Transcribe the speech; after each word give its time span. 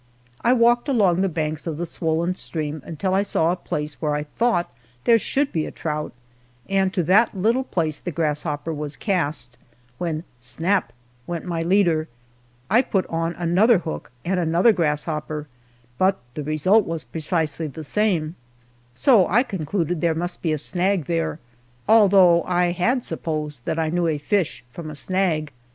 I 0.43 0.51
walked 0.53 0.89
along 0.89 1.21
the 1.21 1.29
banks 1.29 1.67
of 1.67 1.77
the 1.77 1.85
swollen 1.85 2.33
stream 2.33 2.81
until 2.83 3.13
I 3.13 3.21
saw 3.21 3.51
a 3.51 3.55
place 3.55 4.01
where 4.01 4.15
I 4.15 4.23
thought 4.23 4.73
there 5.03 5.19
should 5.19 5.51
be 5.51 5.67
a 5.67 5.71
trout, 5.71 6.11
and 6.67 6.91
to 6.95 7.03
that 7.03 7.37
little 7.37 7.63
place 7.65 7.99
the 7.99 8.09
grasshopper 8.09 8.73
was 8.73 8.95
cast, 8.95 9.59
when 9.99 10.23
snap! 10.39 10.91
went 11.27 11.45
my 11.45 11.61
leader. 11.61 12.07
I 12.67 12.81
put 12.81 13.05
on 13.11 13.33
another 13.33 13.77
hook 13.77 14.11
and 14.25 14.39
another 14.39 14.71
grasshopper, 14.73 15.45
but 15.99 16.17
the 16.33 16.41
result 16.43 16.83
was 16.87 17.03
precisely 17.03 17.67
the 17.67 17.83
same, 17.83 18.33
so 18.95 19.27
I 19.27 19.43
concluded 19.43 20.01
there 20.01 20.15
must 20.15 20.41
be 20.41 20.51
a 20.51 20.57
snag 20.57 21.05
there, 21.05 21.37
although 21.87 22.41
I 22.45 22.71
had 22.71 23.03
supposed 23.03 23.65
that 23.65 23.77
I 23.77 23.91
knew 23.91 24.07
a 24.07 24.17
fish 24.17 24.63
from 24.73 24.89
a 24.89 24.95
snag! 24.95 25.53